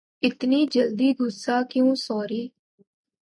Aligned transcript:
اتنی 0.23 0.61
جلدی 0.73 1.09
غصہ 1.19 1.57
کیوں 1.71 1.91
سوری 2.05 2.43